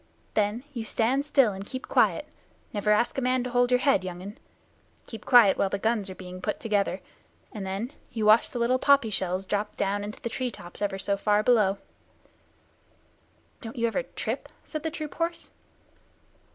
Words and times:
Then 0.33 0.63
you 0.73 0.83
stand 0.83 1.25
still 1.27 1.53
and 1.53 1.63
keep 1.63 1.87
quiet 1.87 2.27
never 2.73 2.89
ask 2.89 3.19
a 3.19 3.21
man 3.21 3.43
to 3.43 3.51
hold 3.51 3.69
your 3.69 3.79
head, 3.81 4.03
young 4.03 4.19
un 4.23 4.39
keep 5.05 5.25
quiet 5.25 5.59
while 5.59 5.69
the 5.69 5.77
guns 5.77 6.09
are 6.09 6.15
being 6.15 6.41
put 6.41 6.59
together, 6.59 7.01
and 7.51 7.67
then 7.67 7.93
you 8.11 8.25
watch 8.25 8.49
the 8.49 8.57
little 8.57 8.79
poppy 8.79 9.11
shells 9.11 9.45
drop 9.45 9.77
down 9.77 10.03
into 10.03 10.19
the 10.19 10.27
tree 10.27 10.49
tops 10.49 10.81
ever 10.81 10.97
so 10.97 11.17
far 11.17 11.43
below." 11.43 11.77
"Don't 13.61 13.75
you 13.77 13.85
ever 13.85 14.01
trip?" 14.01 14.49
said 14.63 14.81
the 14.81 14.89
troop 14.89 15.13
horse. 15.13 15.51